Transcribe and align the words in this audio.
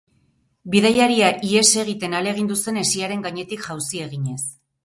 Bidaiaria 0.75 1.27
ihes 1.49 1.67
egiten 1.83 2.17
ahalegindu 2.21 2.57
zen 2.65 2.83
hesiaren 2.85 3.25
gainetik 3.29 3.63
jauzi 3.71 4.05
eginez. 4.09 4.43